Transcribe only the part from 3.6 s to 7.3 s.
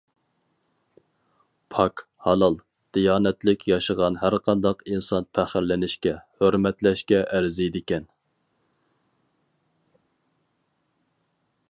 ياشىغان ھەرقانداق ئىنسان پەخىرلىنىشكە، ھۆرمەتلەشكە